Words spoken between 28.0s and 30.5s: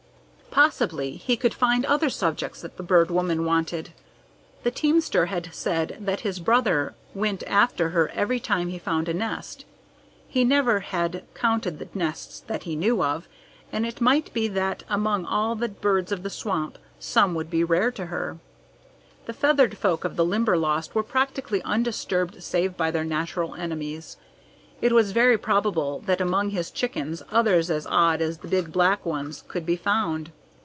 as the big black ones could be found.